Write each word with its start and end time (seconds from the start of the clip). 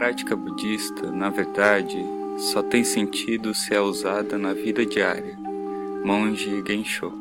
prática 0.00 0.34
budista, 0.34 1.12
na 1.12 1.28
verdade, 1.28 2.02
só 2.38 2.62
tem 2.62 2.82
sentido 2.82 3.52
se 3.52 3.74
é 3.74 3.80
usada 3.82 4.38
na 4.38 4.54
vida 4.54 4.86
diária. 4.86 5.38
Monge 6.02 6.64
Gensho 6.66 7.12